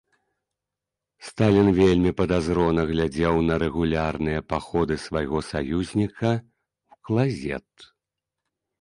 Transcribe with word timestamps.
Сталін 1.27 1.67
вельмі 1.79 2.11
падазрона 2.21 2.87
глядзеў 2.93 3.35
на 3.51 3.59
рэгулярныя 3.67 4.39
паходы 4.55 4.93
свайго 5.07 5.37
саюзніка 5.53 6.29
ў 6.37 7.03
клазет. 7.09 7.91